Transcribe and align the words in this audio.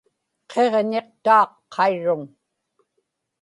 qiġñiqtaaq 0.51 1.51
qairruŋ 1.73 2.21